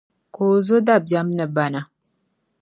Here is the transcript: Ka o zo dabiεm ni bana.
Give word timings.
Ka 0.33 0.41
o 0.51 0.53
zo 0.65 0.77
dabiεm 0.87 1.27
ni 1.37 1.45
bana. 1.55 1.81